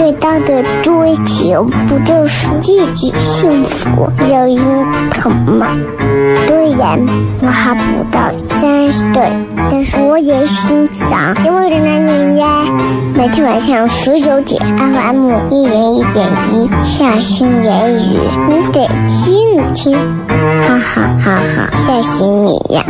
[0.00, 4.56] 最大的追求，不就是自己幸福、有人
[5.10, 5.66] 疼吗？
[6.46, 6.98] 虽然
[7.42, 9.30] 我还不到三十岁，
[9.70, 12.64] 但是我也心脏因为的男人呀。
[13.14, 19.98] 每天晚上十九点，FM 一人一点一，下心言语，你得听一听，
[20.62, 22.82] 哈哈哈哈，吓死你呀！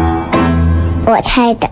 [1.07, 1.69] 我猜的。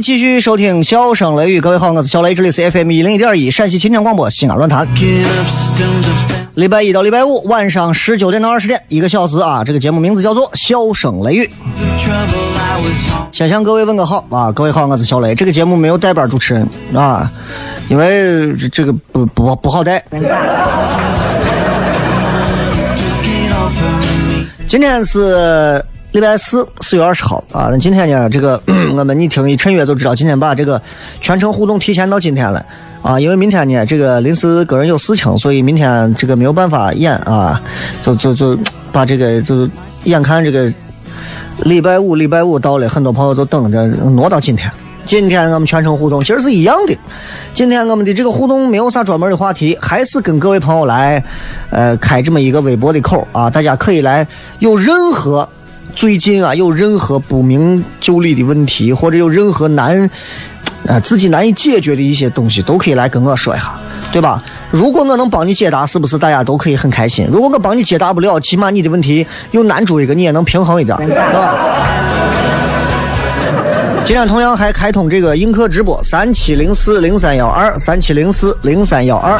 [0.00, 4.88] 继续收听《笑声雷雨》，各位好，我是小雷，这里是 FM 一零一点一陕西秦腔广播西安论坛。
[6.54, 9.62] 礼拜一到礼拜五晚上十九点到二十点，一个小时啊。
[9.62, 11.44] 这个节目名字叫做《笑声雷雨》。
[12.02, 12.14] trouble
[12.58, 15.34] I was on 先向各位问个好啊，各位好，我是小雷。
[15.34, 17.30] 这个节目没有带班主持人啊，
[17.88, 20.02] 因为这个不不不好带。
[24.66, 27.68] 今天是礼拜四，四月二十号啊。
[27.70, 28.60] 那今天呢，这个
[28.96, 30.80] 我们你听一趁月就知道，今天把这个
[31.20, 32.64] 全程互动提前到今天了
[33.00, 33.20] 啊。
[33.20, 37.62] 因为明天呢，这个临时个人有事情，所以明天这个没有办法演啊，
[38.02, 38.58] 就就就
[38.90, 39.70] 把这个就是
[40.04, 40.72] 眼看这个
[41.62, 44.68] 礼拜五，礼拜五到了，很多朋友都等着挪到今天。
[45.06, 46.96] 今天我们全程互动其实是一样的。
[47.54, 51.22] 今天我们的这个互动没有啥专门的话题，还是跟各位朋友来，
[51.70, 54.26] 呃，开这么一个微博的口啊，大家可以来
[54.58, 55.48] 有任何
[55.94, 60.08] 最近啊有任何不明就里的问题，或者有任何难，
[60.86, 63.72] 呃自己难以解决的一些东西，都可以来跟我说一下，
[64.12, 64.42] 对吧？
[64.70, 67.28] 如果我能帮你解答，是不是大家都可以很开心？
[67.30, 71.54] 如果我帮你解答不了，起码你的问题有难住一个，你也能平衡一点，是吧？
[74.02, 79.38] 今天同样还开通这个映客直播，三七零四零三幺二，三七零四零三幺二，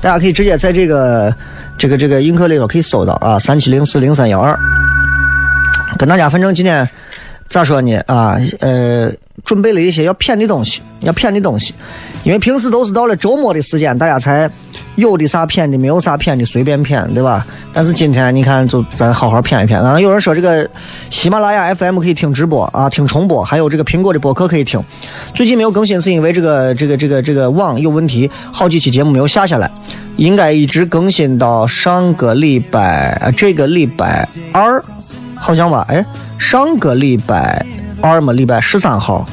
[0.00, 1.34] 大家可以直接在这个
[1.78, 4.56] 这个这个映客里头可以搜到啊，三七零四零三幺二。
[5.96, 6.88] 跟大家反正今天
[7.48, 9.10] 咋说呢啊呃，
[9.44, 11.74] 准备了一些要骗的东西，要骗的东西，
[12.24, 14.50] 因为平时都是到了周末的时间，大家才
[14.96, 17.46] 有的啥骗的，没有啥骗的随便骗，对吧？
[17.72, 20.00] 但是今天你看，就咱好好骗一骗啊！
[20.00, 20.68] 有人说这个
[21.08, 24.82] 喜马拉雅 FM 可以听直播啊，听重播，还有这个苹果的播客可以听。
[25.32, 29.70] 最近没有更新是因为这个这个这个这个网有问题，好几期节目没有下下来，
[30.16, 34.82] 应该一直更新到上个礼拜，这个礼拜二，
[35.46, 35.86] 好像吧？
[35.88, 36.04] 哎，
[36.38, 37.64] 上个礼拜
[38.00, 39.24] 二嘛，礼拜十三号，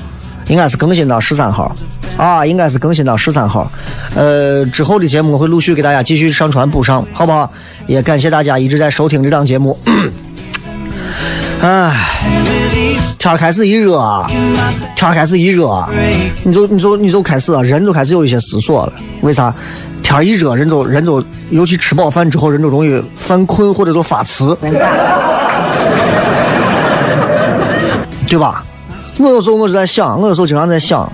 [0.46, 1.76] 应该是更新到十三号。
[2.18, 3.72] 啊，应该是更新到十三号，
[4.14, 7.52] 呃，之后的节目我会陆续给大家继续上传补上，好不好？
[7.88, 9.76] 也感谢大家一直在收听这档节目。
[11.62, 11.92] 唉，
[13.18, 14.30] 天开始一热啊，
[14.96, 15.90] 天开始一热啊，
[16.44, 18.94] 你就你就你就开始啊，人就开始有一些思索了。
[19.22, 19.52] 为啥？
[20.04, 24.44] 天一热，人就人就，尤其吃饱饭之后，人就容易犯困或者就发迟，
[28.28, 28.64] 对吧？
[29.20, 31.08] 我有时候我是在想，我有时候经常在想，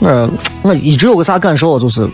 [0.00, 0.28] 我
[0.62, 2.06] 我一直有个啥感受，就是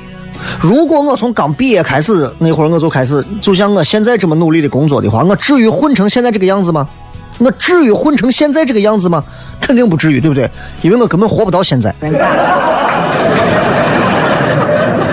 [0.60, 6.86] 如果我从刚毕业开始那会儿我就开始，就像我现在这么努力的工作的话，我至于混成现在这个样子吗？
[7.38, 9.24] 我至于混成现在这个样子吗？
[9.60, 10.48] 肯定不至于，对不对？
[10.82, 11.92] 因为我根本活不到现在。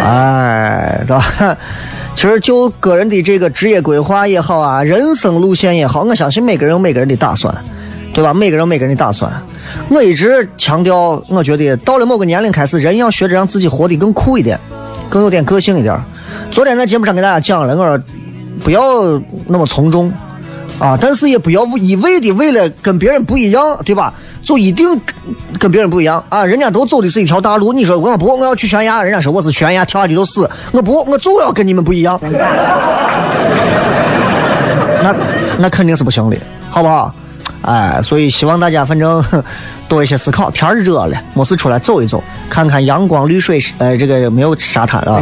[0.04, 1.58] 哎，对吧？
[2.18, 7.56] 其实就个人的这个职业规划也好啊，人生路线也好，我相信每个人有每个人的打算，
[8.12, 8.34] 对吧？
[8.34, 9.32] 每个人有每个人的打算。
[9.88, 14.60] 我一直强调，我觉得到了某个年龄开始，人要学着让自己活得更酷一点，
[15.12, 15.96] 更有点个性一点。
[16.50, 18.04] 昨天在节目上给大家讲了，我说
[18.64, 18.82] 不要
[19.46, 20.12] 那么从众，
[20.80, 24.14] 啊，但是也不要一味的为了跟别人不一样，对吧？
[24.44, 24.88] 就一定
[25.60, 26.46] 跟别人不一样啊！
[26.46, 32.18] 人家都走的是一条大路，你说我不我要去悬崖，人家说我是悬崖跳下去就死，我不我就要跟你们不一样，
[35.04, 35.14] 那
[35.58, 36.38] 那肯定是不行的，
[36.70, 37.14] 好不好？
[37.64, 39.22] 哎，所以希望大家反正
[39.90, 40.50] 多一些思考。
[40.52, 45.22] 天热了，没事出来走一走，看看阳光绿水，呃，这个没有沙滩啊。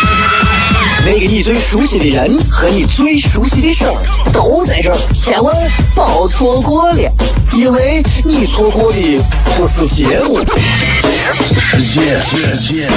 [1.03, 3.93] 那个你最熟悉的人和你最熟悉的事儿
[4.31, 5.53] 都在这儿，千万
[5.95, 6.95] 别错过了，
[7.53, 9.19] 因为你错过的
[9.57, 10.37] 不是节目，
[11.75, 11.81] 世
[12.67, 12.87] 界，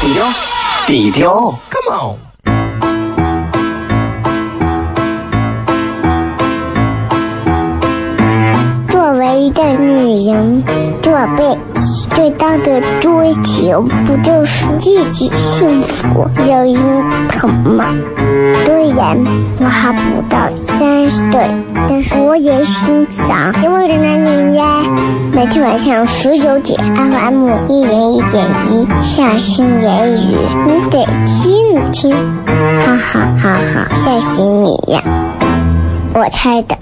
[0.00, 0.26] 低调，
[0.86, 2.16] 低调，Come on。
[8.90, 10.64] 作为一个女人，
[11.02, 11.53] 做背
[12.14, 16.74] 最大的追求不就是自己幸福、有人
[17.28, 17.84] 疼吗？
[18.64, 19.18] 虽然
[19.58, 21.40] 我还不到三十岁，
[21.88, 24.64] 但是我也心脏因为的男人呀。
[25.32, 30.36] 每天晚上十九点，FM 一人一点一，下心言语，
[30.66, 32.14] 你得听听，
[32.78, 35.02] 哈哈哈哈，吓死你呀！
[36.14, 36.76] 我猜的。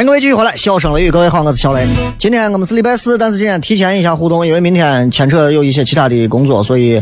[0.00, 1.86] 欢迎各位继续回来，笑声雷雨，各位好，我是小雷。
[2.16, 6.98] 今天我们是礼拜四，但是今天提前一下互动，因为明天牵扯有一些其他的工作，所以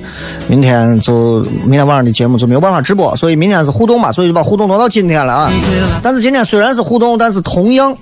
[0.49, 5.53] 明天就明天晚上的节目就没有办法直播，所以明天是互动嘛，所以就把互动挪到今天了啊。
[6.03, 7.97] 但是今天虽然是互动，但是同样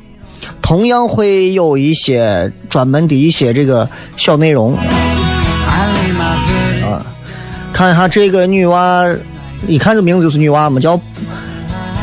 [0.62, 4.74] 同样会有一些专门的一些这个小内容。
[5.68, 7.00] Burden
[7.70, 9.04] 看一下这个女娃，
[9.68, 10.98] 一看这名字就是女娃嘛，叫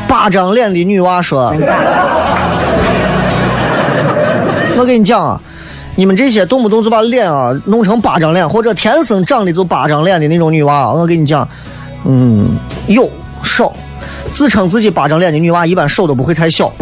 [0.08, 1.56] 八张脸的女娃说。
[4.78, 5.40] 我跟你讲啊，
[5.96, 11.48] 你们这些动不动就把脸啊弄成巴掌脸，或者天生长的就巴掌脸的那种女娃啊，我跟你讲，
[12.06, 13.10] 嗯，有
[13.44, 13.72] 少，
[14.34, 16.72] 自称自己巴掌脸的女娃，一般手都不会太小？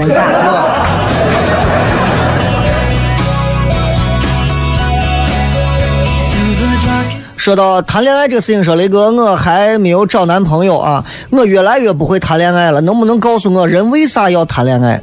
[7.35, 15.01] 说到谈恋爱这个事情，说雷哥，我还没有找男朋友啊，我越来越不会谈恋爱了，能不能告诉我人为啥要谈恋爱？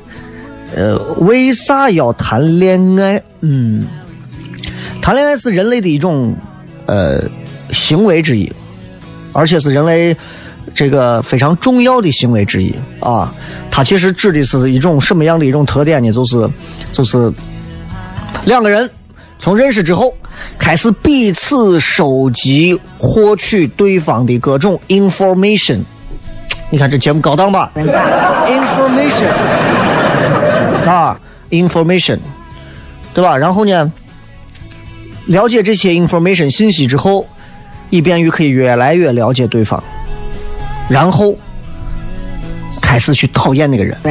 [0.74, 3.22] 呃，为啥要谈恋爱？
[3.40, 3.86] 嗯，
[5.00, 6.36] 谈恋爱是人类的一种
[6.86, 7.22] 呃
[7.70, 8.52] 行为之一，
[9.32, 10.16] 而且是人类
[10.74, 13.32] 这个非常重要的行为之一啊。
[13.70, 16.12] 它其实指的是一种什么样的一种特点呢？
[16.12, 16.48] 就是
[16.92, 17.32] 就是
[18.44, 18.90] 两个人
[19.38, 20.14] 从认识之后，
[20.58, 25.80] 开始彼此收集、获取对方的各种 information。
[26.70, 29.32] 你看这节目高档吧？information
[30.88, 32.18] 啊，information，
[33.14, 33.36] 对吧？
[33.36, 33.92] 然后呢，
[35.26, 37.26] 了解这些 information 信息之后，
[37.90, 39.82] 以便于可以越来越了解对方，
[40.88, 41.34] 然后
[42.80, 43.96] 开始去讨厌那个人。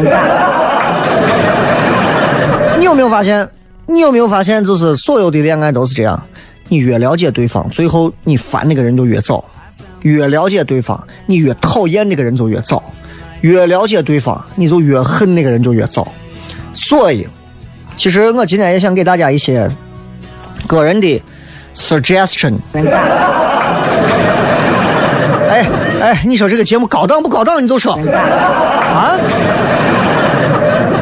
[2.77, 3.49] 你有没有发现？
[3.87, 6.21] 你有没有发现，就是所有的恋爱都是这样，
[6.67, 9.43] 你越了解对方，最后你烦那个人就越早；
[10.01, 12.83] 越了解对方，你越讨厌那个人就越早；
[13.41, 16.07] 越了解对方，你就越恨那个人就越早。
[16.77, 17.27] 所以，
[17.97, 19.67] 其实我今天也想给大家一些
[20.67, 21.21] 个人的
[21.73, 22.53] suggestion。
[25.49, 25.67] 哎
[25.99, 27.61] 哎，你说这个节目高档不高档？
[27.63, 29.17] 你就说啊，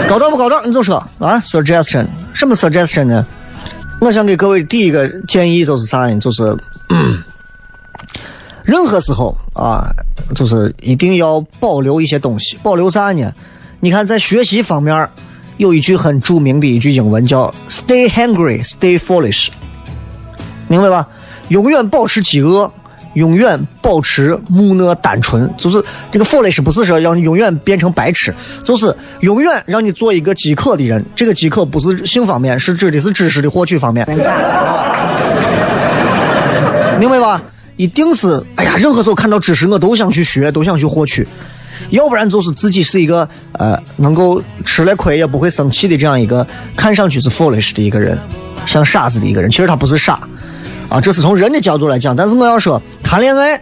[0.08, 0.62] 高档不高档？
[0.64, 3.26] 你就说啊，suggestion 什么 suggestion 呢？
[4.00, 6.18] 我想给各位第一个建议就是啥呢？
[6.20, 6.56] 就是、
[6.90, 7.22] 嗯
[8.64, 9.90] 任何时候啊，
[10.34, 12.58] 就是一定要保留一些东西。
[12.64, 13.32] 保留啥呢？
[13.82, 15.08] 你看，在学习方面
[15.58, 19.48] 有一句很著名的一句英文叫 “Stay hungry, stay foolish”，
[20.68, 21.08] 明白吧？
[21.50, 22.72] 永远保持饥饿，
[23.14, 28.34] 永远保持木讷单纯，就是这个 foolish 不是说让你永远变成白痴，
[28.64, 31.06] 就是永远让你做一个饥渴的人。
[31.16, 34.06] 这个饥渴不是性方面，是指的是知识的获取方面，
[37.00, 37.42] 明白吧？
[37.78, 41.28] 一定是，哎呀，任何时候看到知识，我都想去学，都想去获取，
[41.90, 48.18] 要不然就是自己是一个呃，能够吃了亏也不会生气的这样一个看上去是 foolish 的一个人，
[48.66, 50.20] 像傻子的一个人，其实他不是傻。
[50.90, 53.60] 啊，这是从人的角度来讲，但是我要说谈恋爱，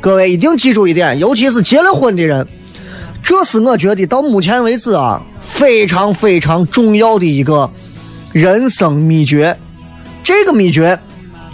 [0.00, 2.46] 各位一定记住一点，尤其是结了婚的人，
[3.22, 7.70] 这是我觉得到目前为止啊非常非常重要的一个
[8.32, 9.56] 人生秘诀。
[10.22, 10.98] 这个秘诀，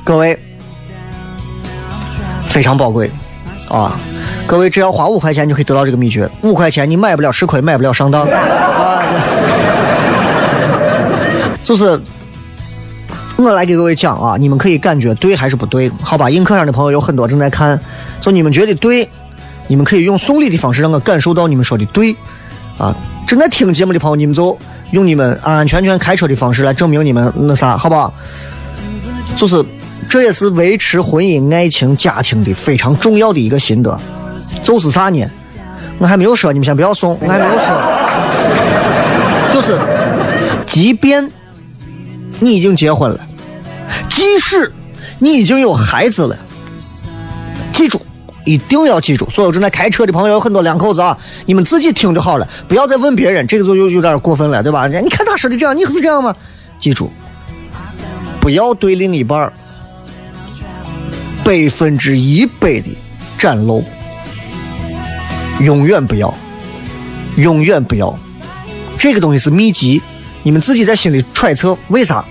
[0.02, 0.36] 各位
[2.48, 3.08] 非常宝贵
[3.68, 3.96] 啊！
[4.46, 9.02] 各位只要花五块钱就可以得到这个秘诀，五块钱你买不了吃亏，买不了上当啊！
[11.64, 12.00] 就是。
[13.36, 15.90] 我来给各位讲啊，你们可以感觉对还是不对？
[16.00, 17.78] 好吧，映客上的朋友有很多正在看，
[18.20, 19.08] 就你们觉得对，
[19.66, 22.14] 你们可以用送礼的方式让我感受到你们说的对。
[22.78, 22.94] 啊，
[23.26, 24.56] 正在听节目的朋友，你们就
[24.92, 28.14] 用你们安安全全开车的方式来证明你们那啥，好不好？
[29.34, 29.62] 就是
[30.08, 33.98] 这也是维持婚姻、爱情、家庭的非常重要的一个心得。
[34.62, 35.24] 就是啥呢？
[35.98, 37.68] 我还没有说，你们先不要送，我还没有说。
[39.52, 39.78] 就是，
[40.66, 41.30] 即便。
[42.40, 43.20] 你已经结婚了，
[44.10, 44.70] 即使
[45.20, 46.36] 你已经有孩子了，
[47.72, 48.02] 记住，
[48.44, 49.30] 一定要记住。
[49.30, 54.88] 所有正在开车的朋友，有很多两口子啊，你们自己听就好了，不要再问别人，这个就有有点过分了，对吧？
[54.88, 56.34] 你看他说的这样，你可是这样吗？
[56.80, 57.08] 记住，
[58.40, 59.50] 不要对另一半
[61.44, 62.88] 百分之一百的
[63.38, 63.84] 展露，
[65.60, 66.34] 永远不要，
[67.36, 68.16] 永远不要。
[68.98, 70.02] 这个东西是秘籍，
[70.42, 72.24] 你们自己在心里揣测，为啥？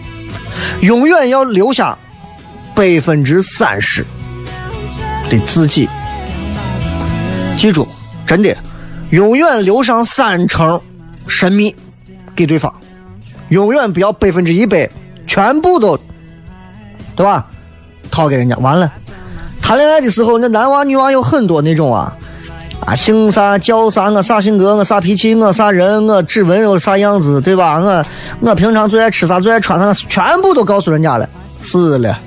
[0.82, 1.98] 永远要留下
[2.76, 4.06] 百分之三十
[5.30, 5.88] 的自己，
[7.58, 7.88] 记住，
[8.28, 8.56] 真的，
[9.12, 10.80] 永远留上三成
[11.28, 11.76] 神秘
[12.36, 12.74] 给对方，
[13.50, 14.90] 永远不要百分之一百
[15.26, 15.98] 全部都，
[17.16, 17.48] 对吧？
[18.12, 18.92] 掏给人家，完了，
[19.62, 22.16] 谈恋爱的时候，那男娃女娃有很多那种啊。
[22.86, 27.80] 啊，姓啥叫啥，我啥性格，我啥脾气，我啥人，我指纹有啥样子，对吧？
[27.80, 28.04] 我
[28.42, 31.30] 我平常最爱吃啥，最爱穿啥，全部都告诉人家了。
[31.62, 32.18] 是了，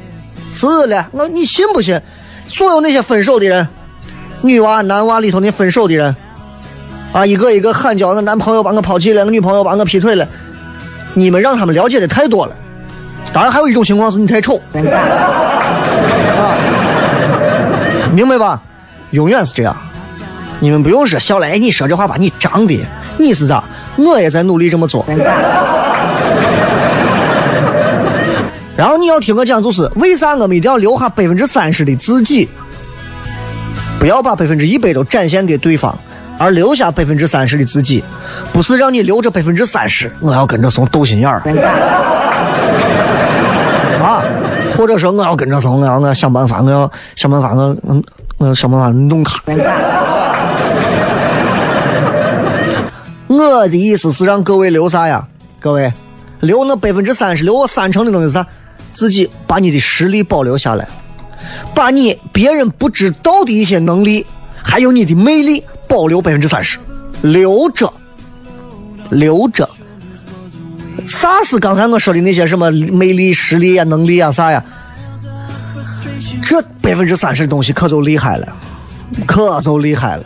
[0.55, 2.01] 是了，我你信不信？
[2.47, 3.69] 所有那些分手的人，
[4.41, 6.17] 女娃、男娃里头那分手的人，
[7.13, 10.27] 啊，一个一个喊叫，我男朋友把我抛弃了，我女朋友把我劈腿了。
[11.13, 12.55] 你们让他们了解的太多了。
[13.31, 14.57] 当然，还有一种情况是你太丑。
[16.39, 16.57] 啊，
[18.15, 18.63] 明白吧？
[19.11, 19.77] 永远是这样。
[20.59, 22.81] 你们不用说，小雷，你说这话把你涨的，
[23.19, 23.63] 你是咋？
[23.97, 25.05] 我也在努力这么做。
[28.77, 32.49] 然后你要听我讲，就是为啥我们一定要留下百分之三十的自己，
[33.99, 35.99] 不要把百分之一百都展现给对方，
[36.39, 38.05] 而留下百分之三十的自己，
[38.53, 41.41] 不是让你留着百分之三十，我要跟着怂斗心眼儿
[44.03, 44.23] 啊，
[44.77, 48.05] 或者说我要跟着怂，我要我想办法，我要想办法，我嗯，
[48.37, 49.41] 我要想办法弄他。
[53.37, 55.27] 我的意思是让各位留啥呀？
[55.61, 55.93] 各位
[56.41, 58.47] 留那百分之三十，留我三成的东西啥？
[58.93, 60.89] 自己把你的实力保留下来，
[61.75, 64.25] 把你别人不知道的一些能力，
[64.63, 66.79] 还有你的魅力保留百分之三十，
[67.23, 67.93] 留着，
[69.11, 69.69] 留着。
[71.07, 74.65] 啥是刚才我说的那些什么魅力、实力啊、能力啊啥呀？
[76.43, 78.49] 这百分之三十的东西可就厉害了，
[79.27, 80.25] 可就厉害了。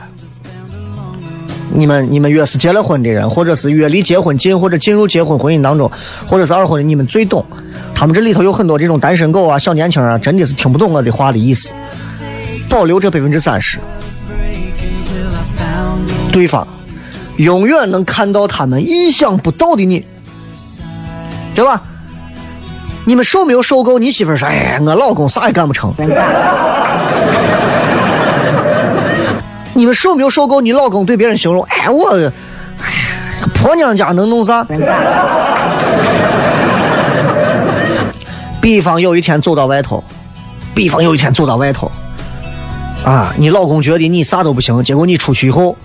[1.72, 5.90] 你们你们越是结了婚的人，或者是越离结婚近，或者进入结婚婚姻当中，
[6.26, 7.44] 或者是二婚的，你们最懂。
[7.94, 11.72] 他们这里头有很多这种单身狗啊、小年轻啊，真的是听不懂我的话的意思。
[12.68, 13.78] 保留这百分之三十，
[16.32, 16.66] 对方
[17.36, 20.04] 永远能看到他们意想不到的你，
[21.54, 21.82] 对吧？
[23.04, 23.98] 你们受没有受够？
[23.98, 25.92] 你媳妇说：“哎，我老公啥也干不成。”
[29.74, 30.60] 你们受没有受够？
[30.60, 32.10] 你老公对别人形容，哎我，
[32.82, 33.14] 哎
[33.54, 34.66] 婆娘家能弄啥？
[38.60, 40.04] 比方有一天走到外头，
[40.74, 41.90] 比方有一天走到外头，
[43.04, 45.76] 啊，你老公觉得你啥都不行，结果你出去以后，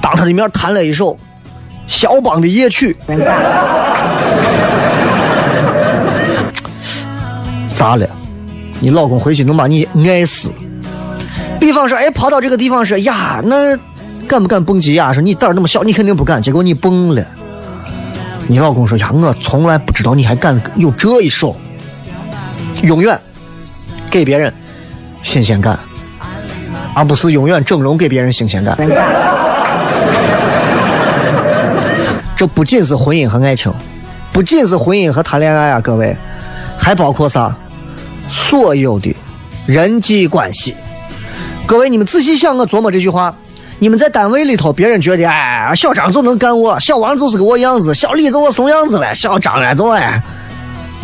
[0.00, 1.18] 当他的面弹了一首
[1.86, 2.96] 肖邦的夜曲，
[7.74, 8.08] 咋了？
[8.78, 10.50] 你老公回去能把你爱死。
[11.70, 13.76] 比方说，哎，跑到这个地方说呀，那
[14.26, 15.12] 敢不敢蹦极呀？
[15.12, 16.42] 说你胆儿那么小，你肯定不敢。
[16.42, 17.24] 结果你蹦了。
[18.48, 21.56] 你老公说呀，我从来不知道你还敢有这一手。
[22.82, 23.16] 永远
[24.10, 24.52] 给别人
[25.22, 25.78] 新鲜感，
[26.92, 28.76] 而不是永远整容给别人新鲜感。
[32.34, 33.72] 这不仅是婚姻和爱情，
[34.32, 36.16] 不仅是婚姻和谈恋爱啊，各位，
[36.76, 37.54] 还包括啥？
[38.26, 39.14] 所有的
[39.66, 40.74] 人际关系。
[41.70, 43.32] 各位，你们仔细想，我琢磨这句话。
[43.78, 50.20] 你们在单位里头，别人觉得哎，小张就能干我，小王就是个我样子，小李就我怂样子了，小张哎就哎，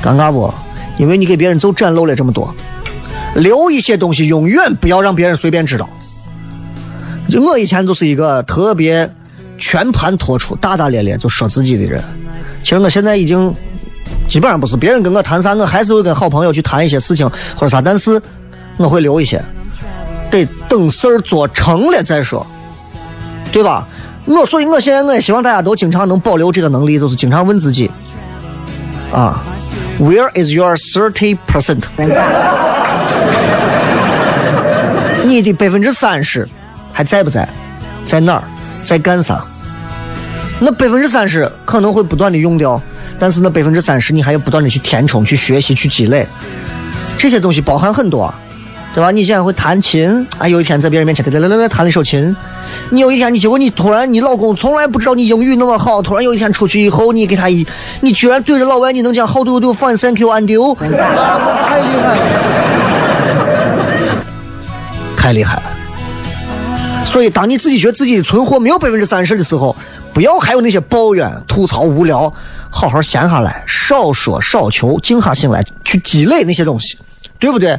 [0.02, 0.52] 尴尬不？
[0.98, 2.52] 因为你给别人就展露了这么多，
[3.36, 5.88] 留一些东西，永远不要让别人随便知道。
[7.30, 9.08] 就我以前就是一个特别
[9.58, 12.02] 全盘托出、大大咧咧就说自己的人。
[12.64, 13.54] 其实我现在已经
[14.28, 18.20] 基本上不是，别人跟我谈啥，我还是会跟好朋友去谈一些事情或者啥，但是
[18.78, 19.40] 我会留一些，
[20.44, 22.46] 得等事儿做成了再说。
[23.52, 23.86] 对吧？
[24.26, 27.90] 我所以，我现在我也希望大家都经常能保留这个能力，就是经常问自己，
[29.12, 29.40] 啊
[30.00, 31.82] ，Where is your thirty percent？
[35.24, 36.46] 你的百分之三十
[36.92, 37.48] 还在不在？
[38.04, 38.42] 在哪儿？
[38.84, 39.42] 在干啥？
[40.58, 42.82] 那百分之三十可能会不断的用掉，
[43.18, 46.26] 但是那百分之三十你还要不断的去填充、去学习、去积累，
[47.16, 48.32] 这些东西包含很多。
[48.96, 49.10] 对吧？
[49.10, 50.48] 你现在会弹琴啊？
[50.48, 52.34] 有一天在别人面前来来来来弹了一首琴。
[52.88, 57.66] 你有一天，你结果你突然，你老公从来不知道你英语那么好，突然有一天出去以后，你给他一，
[58.00, 59.74] 你居然对着老外你能讲 How do you do?
[59.74, 60.74] Fine, thank you, and you？
[60.74, 62.22] 太厉害了，
[65.14, 65.62] 太厉害了。
[67.04, 69.76] 所以，当你自己觉得自己的存货没有百分之三十的时候，
[70.14, 72.32] 不要还有那些抱怨、吐槽、无聊，
[72.70, 76.96] 好好闲下来，少说少求，静下心来去积累那些东西，
[77.38, 77.78] 对不对？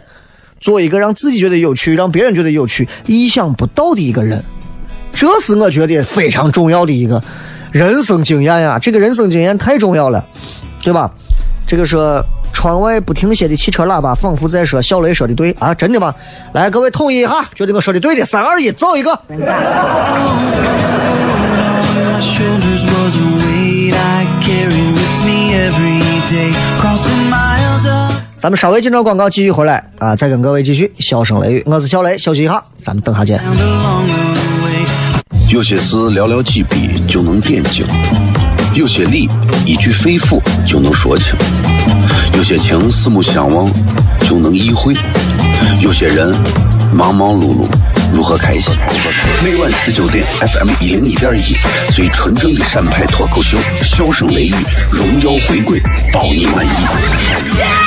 [0.60, 4.44] 做一个让自己觉得有趣、让别人觉得有趣、意想不到的一个人，
[5.14, 7.24] 这是我觉得非常重要的一个
[7.72, 8.80] 人生经验呀！
[8.80, 10.26] 这个人生经验太重要了，
[10.82, 11.12] 对吧？
[11.68, 12.24] 这个说
[12.54, 15.74] 窗外不停歇的汽车喇叭，仿佛在说小雷说的对啊！
[15.74, 16.14] 真的吗？
[16.54, 19.20] 来，各位统一一下，觉得我说的对的，三二一，走一个。
[28.40, 31.64] 咱们稍微进段广告，继续回来啊，再跟各位继续笑声雷雨。
[31.66, 33.42] 我是小雷，休息一下，咱们等下见。
[35.50, 37.84] 有些事寥寥几笔就能点睛，
[38.76, 39.28] 有些理
[39.66, 41.36] 一句肺腑就能说清，
[42.36, 43.68] 有些情四目相望
[44.30, 44.94] 就能意会，
[45.82, 46.32] 有些人
[46.94, 47.66] 忙忙碌碌
[48.14, 48.72] 如何开心？
[49.44, 51.56] 每晚十九点，FM 一零一点一，
[51.92, 54.56] 最纯正的陕派脱口秀，笑声雷雨，
[54.92, 55.82] 荣耀回归，
[56.14, 57.87] 保你满意。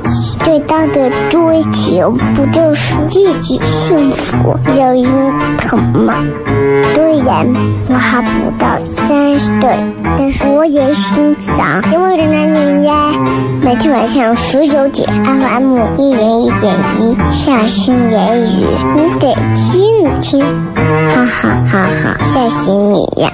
[0.43, 6.15] 最大的追求不就是自己幸福、有人疼吗？
[6.93, 7.47] 虽然
[7.87, 9.69] 我还不到三十岁，
[10.17, 12.93] 但是我也心脏因为的男人呀。
[13.61, 20.43] 每天晚上十九点，FM 一零一点一，下心言语，你得听一听，
[21.07, 23.31] 哈哈哈哈，吓死你呀！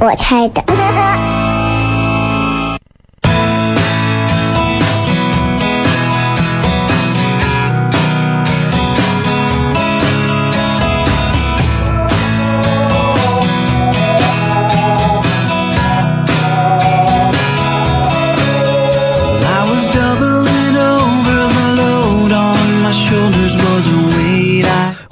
[0.00, 0.62] 我猜的。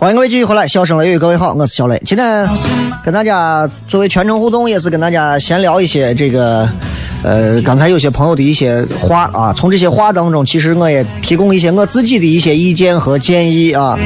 [0.07, 2.01] 欢迎各位继续回来，笑声雷雨，各位好，我是小雷。
[2.07, 2.49] 今天
[3.05, 6.69] 跟大家作为全程互动，也是跟大家闲聊一些这个，
[7.25, 13.99] 呃，刚才有些朋友的一些话啊，从这些话当中，其实我也提供一些我自己的一些意见和建议啊。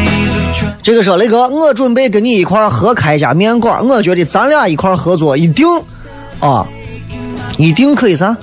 [0.82, 5.66] 这个说雷哥，我准备跟你一块合开一家面馆，我觉得咱俩一块合作一定
[6.38, 6.66] 啊，
[7.58, 8.34] 一定可以啥？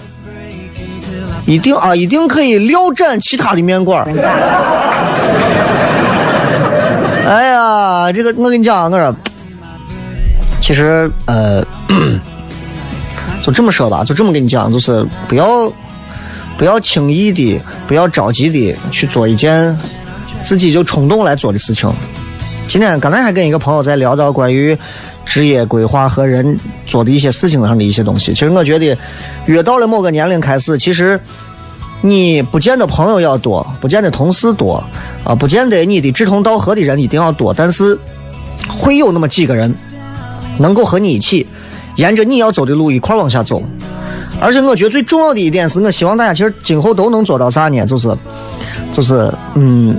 [1.47, 4.07] 一定啊，一定可以撂斩其他的面馆。
[7.27, 9.13] 哎呀，这个我跟你讲，我说，
[10.61, 11.61] 其实呃，
[13.41, 15.69] 就这么说吧，就这么跟你讲，就是不要
[16.57, 19.77] 不要轻易的，不要着急的去做一件
[20.41, 21.91] 自己就冲动来做的事情。
[22.65, 24.77] 今天刚才还跟一个朋友在聊到关于
[25.25, 28.31] 职业规划和人做的一些事情上的一些东西。
[28.31, 28.97] 其实我觉得，
[29.47, 31.19] 越到了某个年龄开始，其实。
[32.01, 34.83] 你不见得朋友要多，不见得同事多，
[35.23, 37.97] 啊，不见得你的志同道合的人一定要多，但是
[38.69, 39.73] 会有那么几个人，
[40.59, 41.45] 能够和你一起
[41.95, 43.61] 沿着你要走的路一块往下走。
[44.39, 47.85] 而且我觉得最重要的一点是我希望大家其实今后都能做到啥呢？
[47.85, 48.15] 就是
[48.91, 49.97] 就是嗯，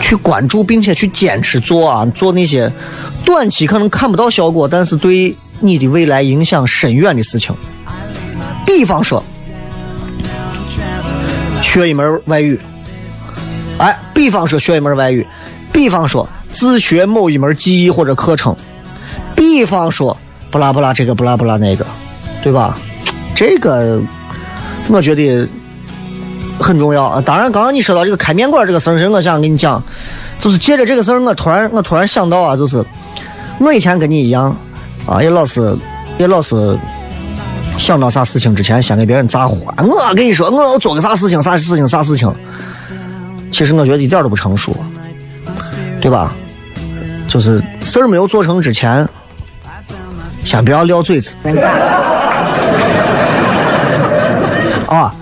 [0.00, 2.72] 去关注并且去坚持做啊，做那些
[3.24, 7.54] 短期可能看不到效果，但是对你的未来影响深远的事情。
[8.64, 9.22] 比方说，
[11.66, 12.58] 学一门外语，
[13.76, 15.26] 哎，比方说学一门外语，
[15.72, 18.56] 比方说自学某一门技艺或者课程，
[19.34, 20.16] 比方说
[20.50, 21.84] 不拉不拉这个不拉不拉那个，
[22.42, 22.78] 对吧？
[23.34, 24.00] 这个
[24.88, 25.46] 我觉得
[26.58, 27.20] 很重要啊。
[27.20, 29.82] 当然，刚刚你说到这个开面馆这个事儿，我想跟你讲，
[30.38, 32.82] 就是借着这个事儿，我突然我突然想到啊，就是
[33.58, 34.56] 我以前跟你一样
[35.04, 35.76] 啊，也老是
[36.16, 36.78] 也老是
[37.76, 39.64] 想到啥事情之前先给别人咋呼。
[39.78, 42.32] 我跟你说，我要做个啥事情，啥事情，啥事情。
[43.52, 44.76] 其实我觉得一点都不成熟，
[46.00, 46.32] 对吧？
[47.28, 49.08] 就是事儿没有做成之前，
[50.44, 51.36] 先不要撂嘴子。
[54.88, 55.14] 啊，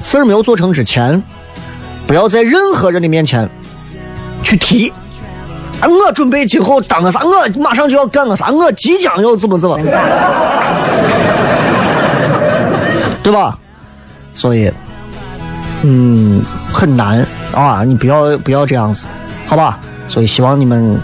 [0.00, 1.22] 事儿没有做成之前，
[2.06, 3.48] 不要在任何人的面前
[4.42, 4.92] 去提。
[5.80, 7.20] 啊，我准备今后当个啥？
[7.24, 8.50] 我马上就要干个啥？
[8.50, 9.78] 我即将要怎么怎么，
[13.22, 13.58] 对吧？
[14.34, 14.70] 所以，
[15.82, 17.84] 嗯，很难啊！
[17.84, 19.06] 你不要不要这样子，
[19.46, 19.78] 好吧？
[20.08, 20.98] 所以希望你们，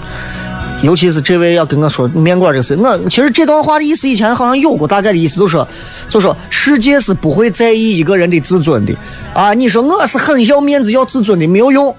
[0.82, 5.66] 尤其是这位要跟我说面馆这个事，我其实这段话的意思以前好像有过大概的意思，就是说。
[6.08, 8.94] 就说世界是不会在意一个人的自尊的
[9.34, 9.52] 啊！
[9.52, 11.94] 你说我是很要面子、要自尊的，没有用。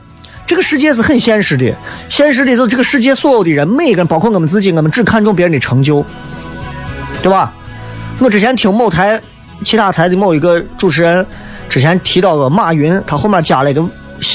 [0.47, 1.71] 这个世界是很现实的，
[2.09, 6.03] 现实的就这个世界所有的人，每个人，包括我们自己，我们只看重别人的成就，
[7.21, 7.53] 对吧？
[8.17, 9.21] 我之前听某台、
[9.63, 11.25] 其他台的某一个主持人
[11.67, 13.83] 之前提到个马云，他后面加了一个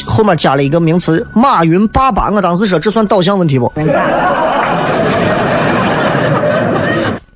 [0.07, 3.73] 后面加了一个名词“马云爸爸”，我当时说这算导向问题不？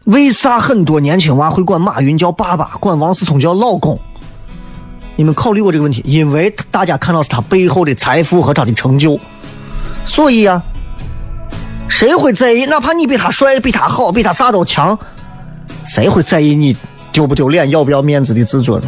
[0.05, 3.99] 为啥很多年轻娃会管马云叫爸爸，管王思聪叫老公？
[5.17, 6.03] 你们考虑过这个问题？
[6.07, 9.19] 因为大家看到是他背后的财富和他的成就，
[10.05, 10.63] 所以啊，
[11.89, 12.65] 谁会在意？
[12.67, 14.99] 哪怕你比他帅、比他好、比他啥都强，
[15.85, 16.75] 谁会在意你
[17.19, 18.81] 丢不丢脸、要不要面子的自尊？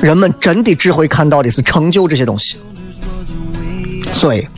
[0.00, 2.56] 人们真的只会看到的是成就这些东西。
[4.10, 4.48] 所以，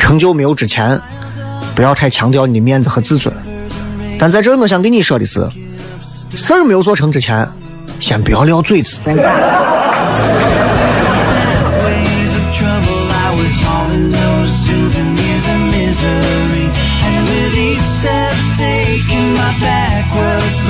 [0.00, 1.00] 成就没有之前。
[1.76, 3.32] 不要太强调你的面子和自尊，
[4.18, 5.48] 但在这儿我想跟你说的是，
[6.34, 7.48] 事儿没有做成之前，
[8.00, 8.98] 先不要撂嘴子。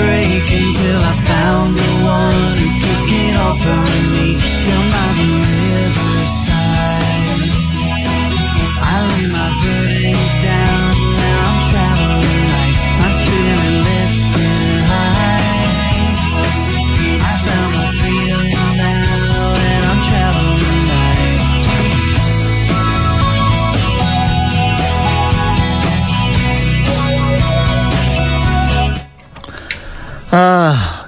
[0.00, 0.67] 啊，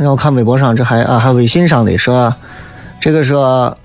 [0.01, 2.35] 让我看微博上，这还啊，还微信上的说，
[2.99, 3.77] 这个说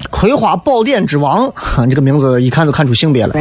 [0.08, 1.46] 《葵花宝典之王》，
[1.86, 3.34] 这个名字一看就看出性别了。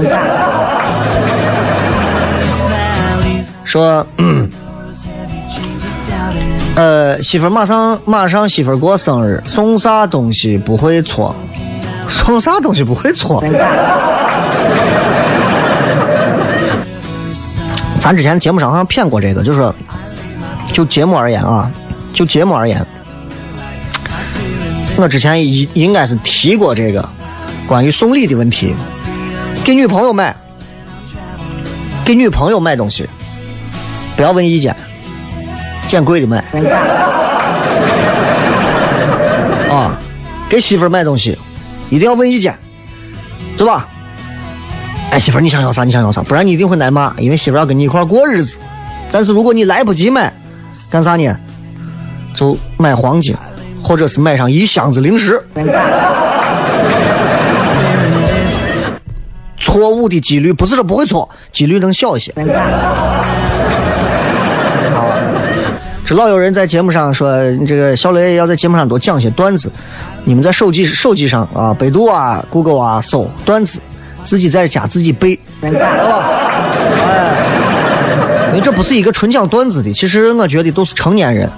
[3.63, 4.05] 说，
[6.75, 11.33] 呃，媳妇马上马上媳妇过生日，送啥东西不会错？
[12.09, 13.41] 送啥东西不会错？
[18.01, 19.73] 咱之前节目上好像骗过这个，就是说。
[20.71, 21.69] 就节目而言啊，
[22.13, 22.85] 就节目而言，
[24.97, 27.07] 我之前应应该是提过这个
[27.67, 28.73] 关于送礼的问题。
[29.63, 30.35] 给女朋友买，
[32.05, 33.09] 给女朋友买东西，
[34.15, 34.75] 不要问意见，
[35.87, 36.37] 捡贵的买。
[39.71, 39.97] 啊，
[40.47, 41.37] 给媳妇买东西，
[41.89, 42.55] 一定要问意见，
[43.57, 43.87] 对吧？
[45.09, 45.83] 哎，媳妇你想要啥？
[45.83, 46.21] 你想要啥？
[46.21, 48.57] 不然你一定会挨骂，因为媳妇要跟你一块过日子。
[49.11, 50.31] 但是如果你来不及买，
[50.91, 51.35] 干啥呢？
[52.33, 53.35] 就买黄金，
[53.81, 55.41] 或者是买上一箱子零食。
[59.57, 62.33] 错误的几率不是说不会错，几率能小一些。
[66.05, 67.31] 这老有人在节目上说，
[67.65, 69.71] 这个小雷要在节目上多讲些段子。
[70.25, 73.79] 你们在手机手机上啊，百度啊、Google 啊搜段子，
[74.25, 76.23] 自己在家自己背，好吧？
[77.07, 78.49] 哎。
[78.49, 81.49] 因为这不是一个纯讲段子的，其实我觉得都是成年人。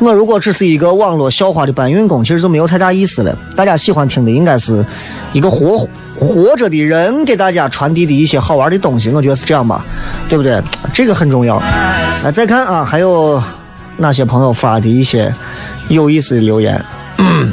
[0.00, 3.36] 我如果只是一个网络笑话的搬运工，其实就没有太大意思了。
[3.56, 4.84] 大家喜欢听的应该是
[5.32, 9.84] 一个活活着的人给大家传递的一些好玩的东西，我觉得是这样吧，
[10.28, 10.62] 对不对？
[10.94, 11.60] 这个很重要。
[12.22, 13.42] 来再看啊，还有
[13.96, 15.34] 哪些朋友发的一些
[15.88, 16.80] 有意思的留言？
[17.18, 17.52] 嗯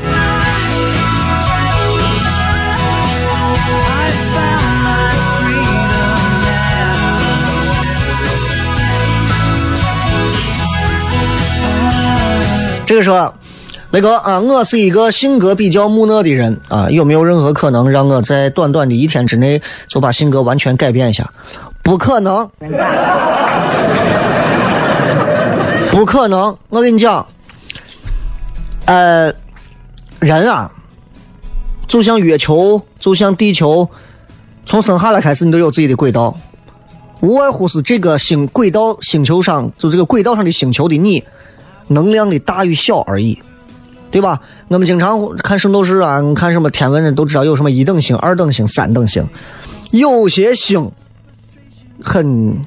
[12.86, 13.34] 这个说，
[13.90, 21.32] 雷哥啊，我是一个性格比较木讷的人啊，有没有任何可能让我在短短的一天之内就把性格完全改变一下？
[21.82, 22.48] 不可能，
[25.92, 26.56] 不可能！
[26.70, 27.26] 我跟你讲，
[28.86, 29.34] 呃，
[30.20, 30.72] 人啊，
[31.88, 33.90] 就像月球，就像地球，
[34.66, 36.38] 从生下来开始你都有自己的轨道，
[37.22, 41.24] 无外乎是这个星轨道星球上，就这个轨道上的星球的你。
[41.88, 43.38] 能量的大与小而已，
[44.12, 44.42] 对吧？
[44.68, 49.28] 我们经常看圣斗士啊，看什么天文的都知道有什么一等星、二等星、三等星。
[49.92, 50.92] 有些星
[52.02, 52.58] 很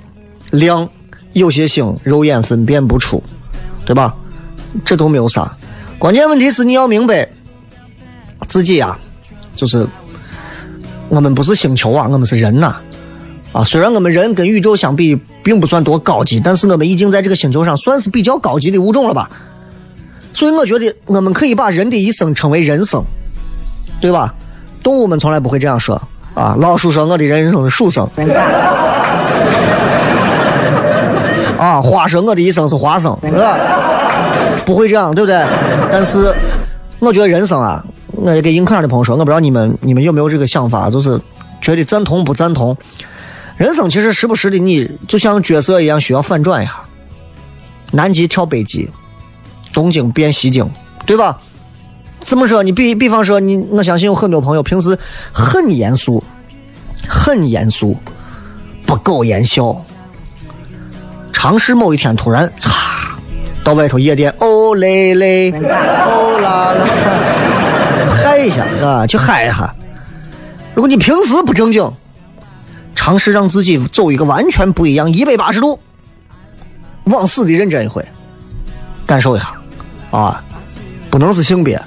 [0.50, 0.88] 亮，
[1.33, 3.22] 有些星肉眼分辨不出，
[3.85, 4.14] 对吧？
[4.85, 5.50] 这都没有啥。
[5.98, 7.28] 关键问题是你要明白
[8.46, 8.96] 自己呀、
[9.57, 9.87] 就是
[11.09, 12.76] 我们不是星球啊，我们是人呐、
[13.58, 19.28] 啊虽然我们人跟宇宙相比并不算多高级，但是我们已经在这个星球上算是比较高级的物种了吧？
[20.32, 23.02] 所以我觉得我们可以把人的一生称为人生，
[24.00, 24.32] 对吧？
[24.80, 26.00] 动物们从来不会这样说
[26.34, 26.56] 啊。
[26.60, 28.08] 老鼠说我的人生是鼠生，
[31.58, 33.58] 啊，花说我的一生是花生，是吧？
[34.64, 35.44] 不会这样，对不对？
[35.90, 36.32] 但是
[37.00, 41.20] 我觉得人生啊，我也给硬课上的朋友说，我不知道你们你们有没有这个想法，就是
[41.60, 42.76] 觉得赞同不赞同？
[43.58, 46.80] 人生其实时不时的，你就像角色一样，需要反转一下。
[47.90, 48.88] 南极跳北极，
[49.72, 50.70] 东京变西京，
[51.04, 51.38] 对吧？
[52.20, 52.62] 怎么说？
[52.62, 54.96] 你比比方说你，我相信有很多朋友平时
[55.32, 56.22] 很严肃，
[57.08, 57.96] 很严肃，
[58.86, 59.84] 不苟言笑。
[61.32, 62.70] 尝试某一天突然，嚓，
[63.64, 66.86] 到外头夜店，哦嘞嘞，哦啦啦，
[68.08, 69.74] 嗨一下啊，去嗨一下。
[70.74, 71.90] 如果你平时不正经，
[72.98, 75.78] 尝试让自己走一个完全不一样、一百八十度
[77.04, 78.04] 往死的认真一回，
[79.06, 79.52] 感受一下
[80.11, 80.42] 啊，
[81.08, 81.76] 不能是性别。
[81.76, 81.87] 啊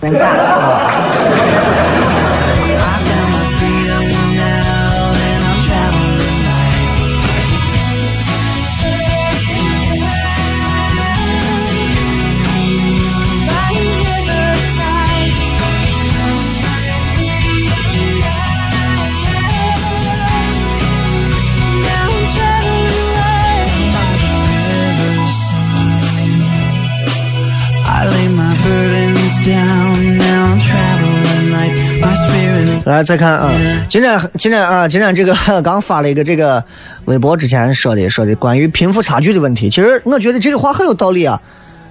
[32.84, 33.52] 来再看啊，
[33.88, 36.64] 今天今天啊，今天这个 刚发了一个这个
[37.06, 41.42] 微博之前说的说的关于贫富差距的问题，其实我觉得这个话很有道理啊，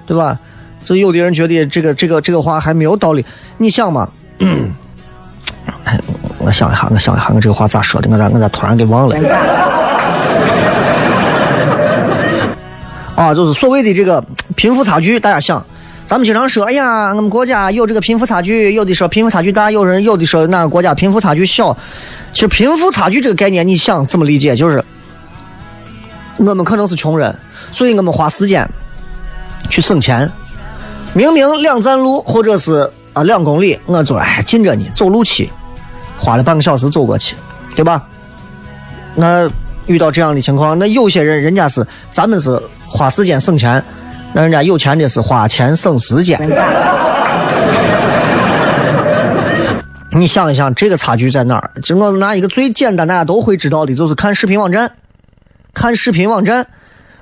[0.07, 0.39] 对吧？
[0.85, 3.25] 就有的人觉得这个这个这个话还没有道理，
[3.59, 4.09] 你想嘛？
[5.85, 5.99] 哎，
[6.39, 8.09] 我想一下，我想一下，我这个话咋说的？
[8.11, 9.17] 我咋我咋突然给忘了？
[13.15, 14.25] 啊，就是所谓的这个
[14.57, 15.65] 贫富差距，大家想，
[16.11, 21.73] 咱们经常说，哎呀，我们国家有这个贫富差距，有的说贫富差距大，有人有的说哪个国家贫富差距小。
[22.33, 24.57] 其实贫富差距这个概念，你想怎么理解？
[24.57, 24.85] 就是
[26.37, 27.33] 我们可能是穷人，
[27.71, 28.69] 所以我们花时间
[29.69, 30.29] 去省钱。
[31.13, 35.49] 明明两站路或者是啊两公里，我走哎近着呢，走路去，
[36.19, 37.37] 花了半个小时走过去，
[37.77, 38.05] 对吧？
[39.15, 39.49] 那
[39.87, 43.81] 遇到这样的情况，那有些人人家是咱们是花时间省钱，
[44.33, 46.39] 那人家有钱的是花钱省时间。
[50.13, 51.71] 你想一想，这个差距在哪儿？
[51.83, 54.91] 就我拿一个最简单大家都会知道的，就是看视频网站。
[55.73, 56.67] 看视频网站，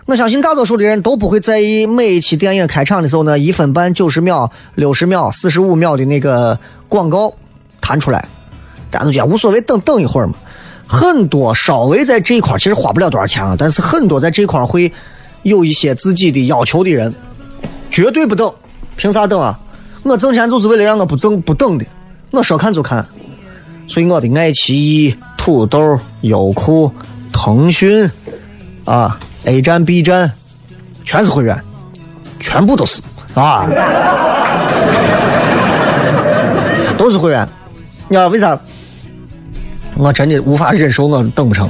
[0.06, 7.34] 我相信大多数的人都不会在意每一期电影开场的时候呢，一分半、九十秒、六十秒、四十五秒的那个广告
[7.80, 8.26] 弹出来，
[8.90, 10.32] 大家都觉得无所谓，等等一会儿嘛。
[10.86, 14.90] 很多稍微在这一块儿其实花不了多少钱啊，但是很多在这一块儿会
[15.42, 17.14] 有一些自己的要求的人，
[17.90, 18.50] 绝对不等。
[18.96, 19.58] 凭啥等啊？
[20.02, 21.84] 我挣钱就是为了让我不等不等的，
[22.30, 23.06] 我说看就看。
[23.86, 26.90] 所以我的爱奇艺、土豆、优酷、
[27.32, 28.10] 腾讯
[28.84, 30.32] 啊，A 站、B 站，
[31.04, 31.58] 全是会员，
[32.40, 33.02] 全部都是
[33.34, 33.68] 啊，
[36.98, 37.48] 都是会员。
[38.08, 38.58] 你知道为啥？
[39.96, 41.68] 我真的无法忍受，我等不成。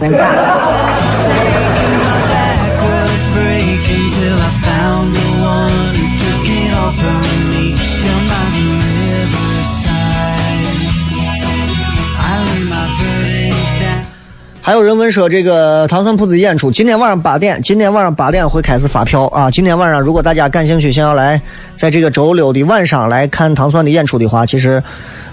[14.68, 19.50] 还有人问说，这个糖蒜铺子演出今天晚上八点，今天晚上八点会开始发票啊。
[19.50, 21.40] 今天晚上如果大家感兴趣，想要来
[21.74, 24.82] 在这个周六的晚上来看糖蒜的演出的话，其实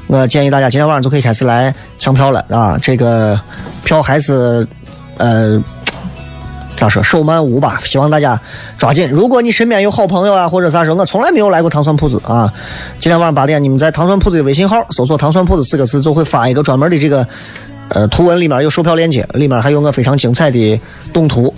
[0.07, 2.77] 我建议大家今天晚上就可以开始来抢票了啊。
[2.81, 3.37] 这个
[3.83, 4.65] 票还是
[5.17, 5.61] 呃。
[6.77, 8.37] 咋说手慢无吧，希望大家
[8.77, 9.09] 抓紧。
[9.09, 12.53] 如果你身边有好朋友啊，或者啥时候，我从来没有来过糖蒜铺子啊。
[12.99, 17.25] 今天晚上八点，你们在糖蒜铺子的微信号搜索“糖蒜铺子”四个字，就会发一个专门的这个
[17.89, 20.81] 呃图文，里面有售票链接，里面还有我非常精彩的
[21.13, 21.53] 动图。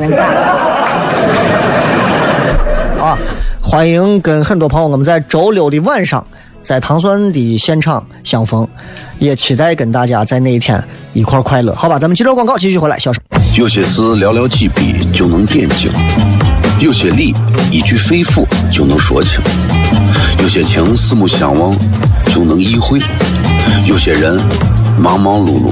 [2.99, 3.17] 啊，
[3.61, 6.25] 欢迎跟很多朋友我们在周六的晚上
[6.63, 8.67] 在糖蒜的现场相逢，
[9.19, 11.73] 也期待跟大家在那一天一块快乐。
[11.73, 13.21] 好吧，咱们接着广告继续回来，小声。
[13.57, 15.89] 有些事寥寥几笔就能点睛，
[16.79, 17.33] 有些理
[17.71, 19.41] 一句肺腑就能说清，
[20.39, 21.73] 有些情四目相望
[22.27, 22.99] 就能意会，
[23.85, 24.39] 有些人
[24.99, 25.71] 忙忙碌碌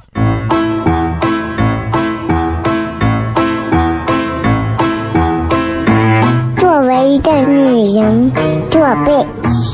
[7.03, 8.31] 一个女人，
[8.69, 9.25] 做背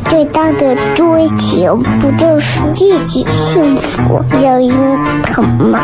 [0.10, 4.70] 最大的追求不就是自己幸福、有人
[5.24, 5.80] 疼吗？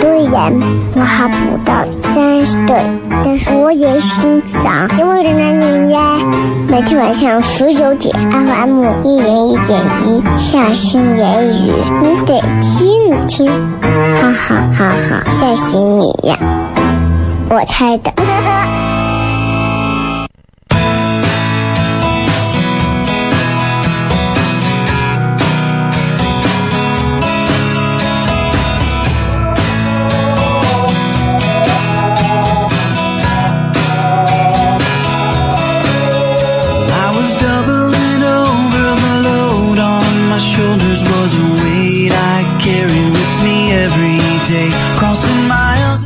[0.00, 0.52] 虽然
[0.94, 2.76] 我还不到三十岁，
[3.24, 6.00] 但是我也心脏因为的男人呀。
[6.68, 13.50] 每天晚上十九点，FM 一零一点一，下心言语，你得听听，
[14.14, 16.38] 哈哈哈哈，吓死你呀！
[17.48, 18.12] 我猜的。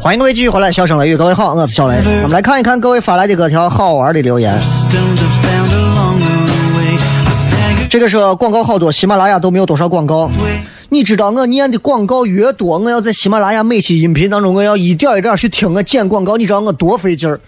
[0.02, 1.94] 欢迎各位继续回来，笑声雷雨，各位好，我是小雷。
[2.22, 4.60] 我们来看一看各位发来的各条好玩的留言。
[7.88, 10.28] 这个是广告好多，喜马拉雅都没有多少广告。
[10.88, 17.40] 你知道我念的广告越多，我要在喜马拉雅每期音频当中，我要一点一点去听我剪广告，你知道我多费劲儿。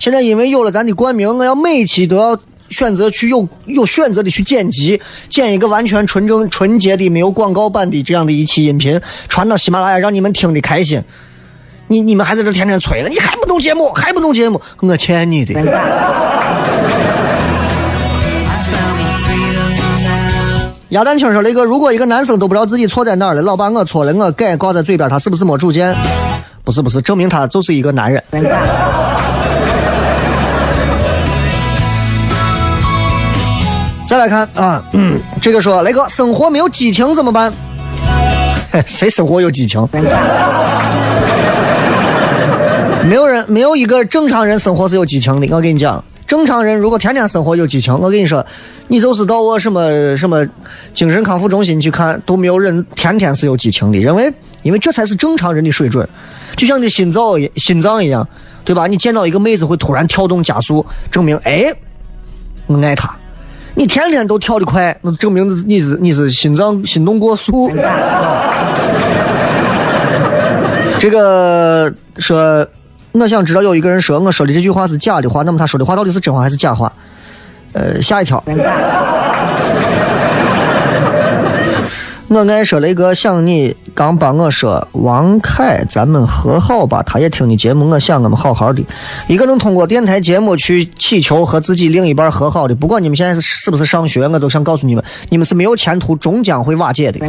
[0.00, 2.36] 现在因为有了咱的冠名，我要每期都要
[2.68, 11.00] 选择去有有选择的去剪辑，剪一个完全纯正纯洁的没有广告版的这样的一期音频，传到喜马拉雅，让你们听的开心。
[11.92, 15.52] 你你们还在这天天催了，你还不弄节目，还不弄节目，我欠你的。
[20.88, 25.94] 鸭蛋清说：“雷哥，如果一个男生都不知道自己错在哪儿了，老把我错了，我改挂在嘴边，他是不是没主见？
[26.64, 28.22] 不是不是，证明他就是一个男人。
[34.06, 37.52] 再来看啊，嗯，这个说雷哥，生活没有激情怎么办？
[38.70, 39.86] 嘿 谁生活有激情？
[43.04, 45.46] 没有人，没有一个正常人生活是有激情的。
[45.54, 48.44] 我跟你讲，正常人如果天天生活有激情，我跟你说，
[48.88, 50.46] 你就是到我什么什么
[50.94, 53.98] 精神康复中心去看，都没有人天天是有激情的。
[53.98, 56.08] 认为，因为这才是正常人的水准，
[56.56, 58.26] 就像你心脏心脏一样，
[58.64, 58.86] 对吧？
[58.86, 61.72] 你见到一个妹子会突然跳动加速，证明哎，
[62.66, 63.12] 我爱她。
[63.74, 67.70] 你天天都跳得快，那证明你是你是心脏心动过速。
[70.98, 72.64] 这个说，
[73.12, 76.92] 我想知道有一个人说我说的这句话是假的话，那么他说的话到底是真话还是假话？
[77.72, 78.42] 呃，下一条。
[82.28, 87.02] 我爱说雷哥，想你刚帮我说王凯，咱们和好吧。
[87.02, 88.82] 他也听你节目，我想我们好好的。
[89.26, 97.20] 一个能通过电台节目去祈求和自己另一半和好的，不管你们现在是是不是上学，我都想告诉你们，你们是没有前途，终将会瓦解的。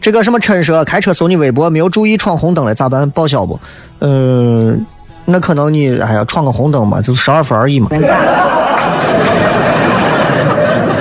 [0.00, 3.08] 这个什么陈说开车搜你微博没有注意闯红灯了咋办？
[3.10, 3.58] 报销不？
[3.98, 4.76] 呃，
[5.24, 7.88] 那可能你哎呀闯个红灯嘛，就是十二分而已嘛。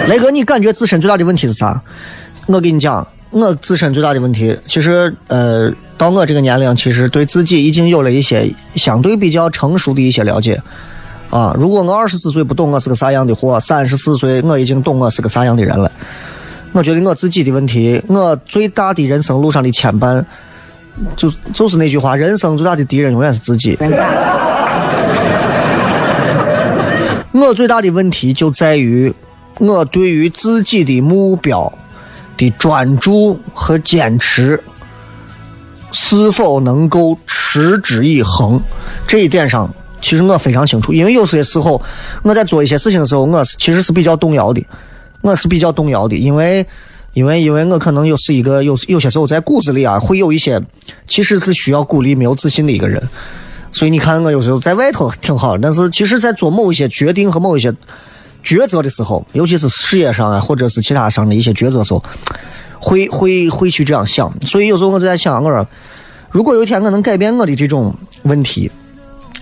[0.08, 1.82] 雷哥，你感觉自身最大的问题是啥？
[2.46, 10.62] 我跟你讲，我自身最大的问题，其实呃，到我这个年龄，其实对自己已经有了一些相对比较成熟的一些了解。
[11.30, 15.92] 啊，如果我二十四岁不懂我是个啥样的货，三十四岁我已经懂我是个啥样的人了。
[16.74, 20.26] 我觉得我自己的问题，我最大的人生路上的牵绊，
[21.16, 23.78] 就就是那句话，人生最大的敌人永远是自己。
[27.32, 29.14] 我最大的问题就在于，
[29.60, 31.72] 我对于自己的目标
[32.38, 34.60] 的专注和坚持，
[35.92, 38.60] 是否能够持之以恒，
[39.08, 39.72] 这一点上，
[40.02, 40.94] 其实我非常清楚。
[40.94, 41.82] 因为有些时候，
[42.24, 44.66] 我在做一些事情的时候，我是其实是比较动摇的，
[45.24, 46.64] 我是比较动摇的，因为。
[47.16, 50.60] 因为，因为我可能又是一个有有些时候在骨子里啊，会有一些
[51.08, 53.00] 其实是需要鼓励、没有自信的一个人。
[53.72, 57.72] 所以你看，我有时候在外头挺好，但是其实在做某一些决定和某一些
[58.44, 62.02] 抉择的时候，尤其是事业上啊，或者是其他上的一些抉择时候，
[62.80, 64.34] 会会会去这样想。
[64.48, 65.68] 所以有时候我就在想，我说，
[66.32, 68.72] 如果有一天我能改变我的这种问题，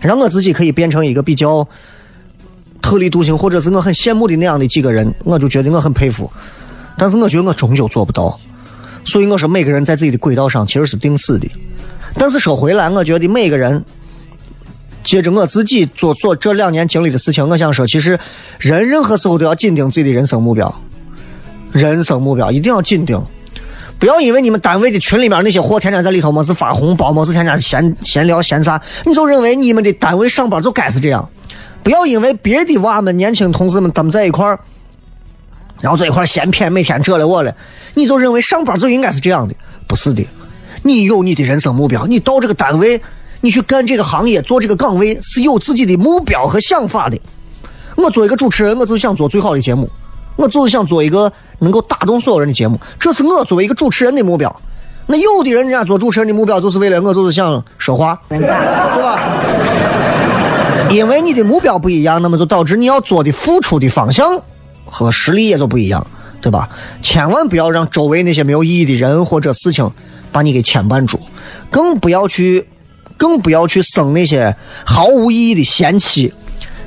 [0.01, 1.65] 让我自己可以变成一个比较
[2.81, 6.31] 特立独行，或者是我很羡慕的那样的几个人，我就觉得我很佩服。
[6.97, 8.37] 但是我觉得我终究做不到，
[9.05, 11.47] 所以我说每个人在自己的轨道上其实是定死的。
[12.15, 13.83] 但是说回来，我觉得每个人，
[15.03, 18.19] 接着我自己做做这两年经历的事情，我想说，其实
[18.59, 20.73] 人任何时候都要紧盯自己的人生目标，
[21.71, 23.19] 人生目标一定要紧盯，
[23.97, 31.27] 不要因为你们单位的群里面那些货天天在里头么是发红包，么是天天闲闲聊闲啥，你就认为你们的单位上班就该是这样，
[31.83, 34.59] 不要因为别的娃们、年轻同事们他们在一块儿。
[35.79, 37.51] 然后在一块闲谝，每天这了我了，
[37.95, 39.55] 你就认为上班就应该是这样的？
[39.87, 40.23] 不是的，
[40.83, 43.01] 你有你的人生目标，你到这个单位，
[43.41, 47.19] 你去干这个行业，做这个岗位是有自己的目标和想法的。
[47.95, 49.89] 我做一个主持人，我就想做最好的节目，
[50.35, 54.55] 我就是想做一个能够打动所有人的节目，这是我作为一个主持人的目标。
[55.07, 59.41] 那有的人人家做主持人的目标就是为了我就是想说话，对吧？
[60.91, 64.43] 因为你的目标不一样，那么就导致你要做的付出的方向。
[64.83, 66.05] 和实力也就不一样，
[66.41, 66.67] 对吧？
[67.01, 69.89] 千万不要让周围那些没有意义的人或者事情
[70.33, 71.17] 把你给牵绊住，
[71.69, 72.67] 更不要去，
[73.15, 76.33] 更不要去生那些毫无意义的嫌弃。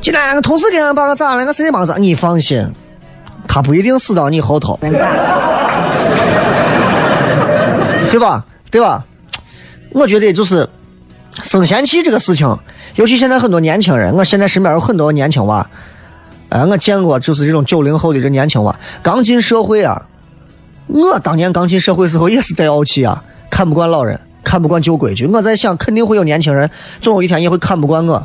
[0.02, 1.46] 今天个同事给俺把我咋了？
[1.46, 1.96] 我谁帮啥？
[1.96, 2.70] 你放心，
[3.48, 4.90] 他不一定死到你后头，对
[8.20, 8.44] 吧？
[8.70, 9.02] 对吧？
[9.92, 10.68] 我觉得就是
[11.42, 12.46] 生嫌弃这个事情，
[12.96, 15.68] 尤其现在很多年轻人，我现在身边有很多年轻娃。
[16.50, 20.02] 哎，我见过，就是这种九零后的这年轻娃，刚进社会啊。
[20.86, 25.26] 我当年刚进社会时候也是带傲气啊，看不惯老人，看不惯旧规矩。
[25.26, 26.70] 我在想，肯定会有年轻人，
[27.00, 28.24] 总有一天也会看不惯我，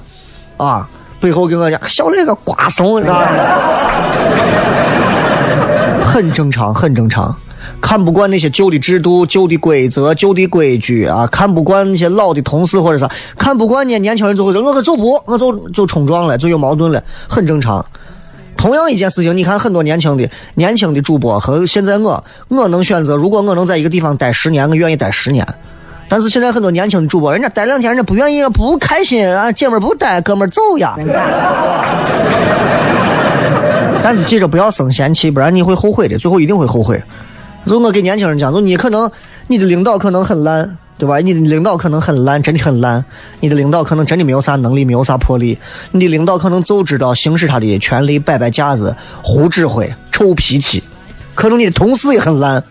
[0.57, 0.87] 啊，
[1.19, 3.31] 背后跟我讲，小那个瓜怂，啊，
[6.09, 7.35] 很正常，很正常。
[7.79, 13.07] 看不惯那些旧的制度、旧的规则、旧的规矩啊，看不惯那些老的同事或者啥，
[13.37, 17.85] 看不惯呢，年轻人就会说，我可走不，我就就冲撞了，就有矛盾了，很正常。
[18.57, 25.45] 同样一件事情，你看很多年轻的年轻的主播和现在我，我能选择，如果我能在一个地方待十年，我愿意待十年。
[26.07, 30.97] 但是现在很多年轻的主播，人家待两天，人家不愿意，不开心啊，姐们不待，哥们儿走呀。
[34.03, 37.01] 但是记着不要生嫌气，不然你会后悔的，最后一定会后悔。
[37.65, 39.09] 就我给年轻人讲，就你可能
[39.47, 40.77] 你的领导可能很烂。
[40.99, 41.17] 对吧？
[41.19, 43.05] 你的领导可能很烂，真的很烂。
[43.39, 45.57] 你的领导可能真的没有啥能力，没有啥魄力。
[45.91, 50.83] 你的领导可能就知道行使他的权力，摆摆架子，胡指挥，臭脾气。
[51.35, 52.61] 可能你的同事也很烂，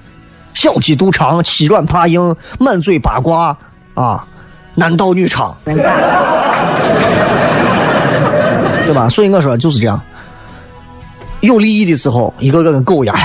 [0.52, 3.56] 小鸡肚肠，欺软怕硬，满嘴八卦
[3.94, 4.22] 啊，
[4.74, 5.74] 男盗女娼， 对
[8.92, 9.08] 吧？
[9.08, 9.98] 所以我说就是这样。
[11.40, 13.16] 有利益的时候，一个个跟狗一样，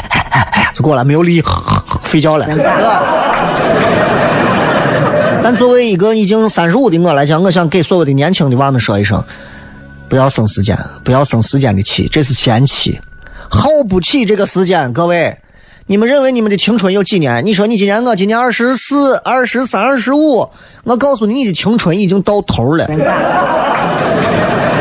[0.73, 1.43] 就过来；没有利益，
[2.05, 3.03] 睡觉了，对吧？
[5.43, 9.21] 但作为一个已经三十五的我来讲，我想给所有的年轻的娃们说一声：
[10.07, 12.99] 不要生时间，不要生时间的气，这是闲气，
[13.49, 14.93] 耗不起这个时间。
[14.93, 15.35] 各位，
[15.87, 17.45] 你们认为你们的青春有几年？
[17.45, 20.49] 你说你今年我今年二十四、二十三、二十五，
[20.85, 22.87] 我告诉你，你的青春已经到头了。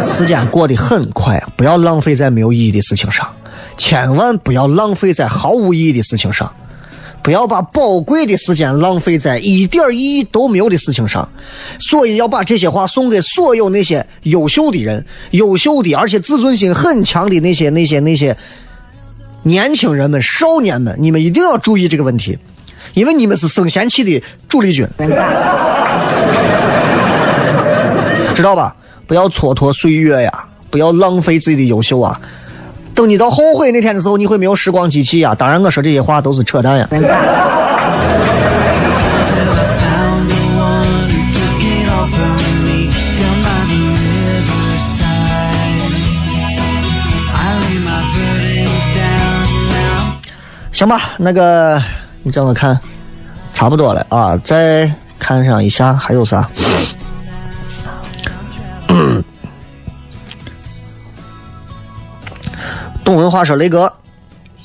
[0.00, 3.26] 时间过得很快，不要浪费在没有意义的事情上，
[3.76, 6.52] 千万不要浪费在毫无意义的事情上。
[7.22, 11.28] 不要把宝贵的时间浪费在一点意义都没有的事情上，
[11.80, 18.36] 所以要把这些话送给所有那些优秀的人、优秀的而且自尊心很强的那些、那些、那些
[19.42, 22.38] 年轻人们、少年们，你们一定要注意这个问题，
[22.94, 24.86] 因为你们是生闲气的主力军，
[28.34, 28.76] 知道吧？
[29.06, 32.20] 不要蹉跎岁月呀，不要浪费自己的优秀啊。
[32.94, 35.34] 等你到后悔那天的时候，你会没有时光机器呀。
[35.34, 36.88] 当然我说这些话都是扯淡呀。
[50.72, 51.80] 行吧，那个
[52.22, 52.78] 你这么看
[53.54, 56.48] 差不多了啊，再看上一下还有啥？
[63.06, 63.92] 东文化说雷哥。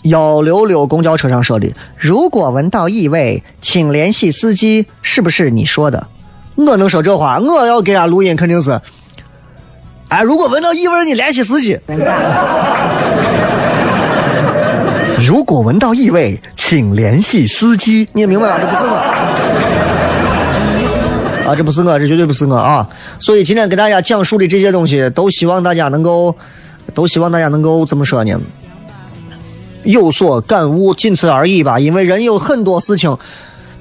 [0.05, 4.87] 幺六六公交车上说的，如果闻到异味，请联系司机。
[5.03, 6.07] 是不是你说的？
[6.55, 7.37] 我能说这话？
[7.37, 8.81] 我要给俺录音，肯定是。
[10.07, 11.79] 哎，如果闻到异味，你联系司机。
[15.19, 18.09] 如果闻到异味，请联系司机。
[18.13, 18.57] 你也明白吧？
[18.59, 18.95] 这不是我。
[21.47, 22.89] 啊，这不是我，这绝对不是我啊！
[23.19, 26.35] 所以今天给大家讲述的这些东西，都希望大家能够，
[26.93, 28.39] 都希望大家能够怎么说呢？
[29.83, 31.79] 有所感悟，仅此而已吧。
[31.79, 33.17] 因为人有很多事情，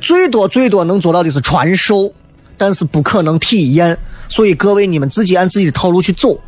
[0.01, 2.11] 最多最多能做到的是传授，
[2.57, 3.97] 但是不可能体验。
[4.27, 6.39] 所以各位，你们自己按自己的套路去走，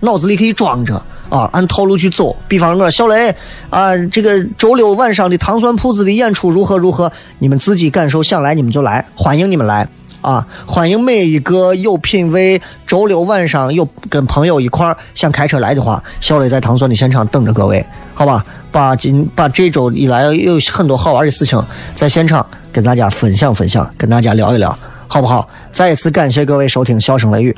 [0.00, 0.94] 脑子里可以装着
[1.28, 2.34] 啊，按套路去走。
[2.48, 3.34] 比方我小雷
[3.68, 9.86] 啊，这个周六晚上的糖蒜铺子的演出如何如何，你们自己感受，想来你们就来，欢迎你们来
[10.22, 10.46] 啊！
[10.66, 18.44] 欢迎每一个有品位，周六晚上有跟朋友一块儿想开车来的话，小雷在糖蒜的现场等着各位，好吧？
[18.70, 21.62] 把今把这周以来有很多好玩的事情
[21.94, 25.46] 在现场跟大家分享分享，跟大家聊一聊，好不好？
[25.72, 27.52] 再一次感谢各位收听《笑声雷雨》。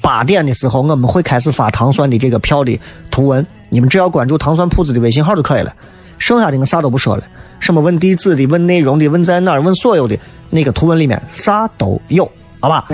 [0.00, 2.78] 八点的时候，我们会开始发糖蒜的这个票的
[3.10, 5.72] 图文，你们只要关注糖蒜铺子的微信号就可以了。
[6.18, 7.24] 剩下的我啥都不说了，
[7.58, 10.18] 什么问地址的、问内容的、问在哪儿、问所有的
[10.54, 12.30] 那个图文里面啥都有，
[12.60, 12.86] 好吧？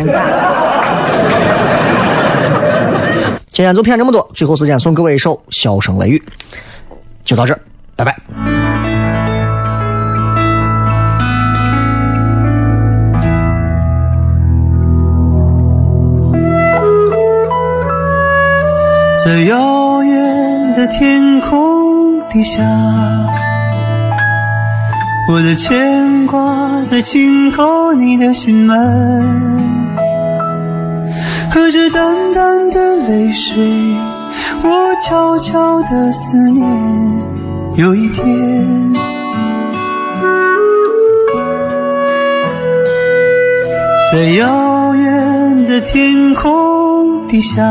[3.52, 6.22] 今天就骗这么多，最后时间送各位一首《笑声雷雨》，
[7.22, 7.60] 就到这儿，
[7.96, 8.16] 拜拜。
[19.22, 22.62] 在遥远的天空底下，
[25.28, 26.40] 我的牵挂
[26.86, 28.76] 在轻叩你的心门，
[31.52, 33.62] 和着淡淡的泪水，
[34.62, 36.66] 我悄悄的思念。
[37.76, 38.24] 有一天，
[44.12, 47.62] 在遥远的天空底下。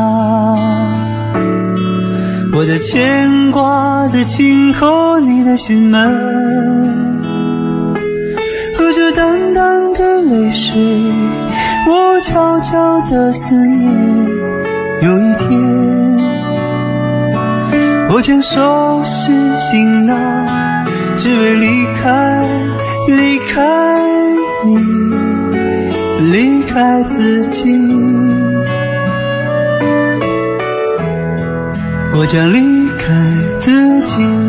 [2.51, 7.08] 我的牵挂在轻叩你的心门，
[10.29, 10.79] 泪水，
[11.87, 13.91] 我悄悄的思念。
[15.01, 15.49] 有一天，
[18.11, 20.15] 我将收拾行囊，
[21.17, 22.43] 只为离开，
[23.07, 23.99] 离开
[24.65, 24.77] 你，
[26.31, 27.73] 离开自己。
[32.13, 33.13] 我将离开
[33.59, 34.48] 自己。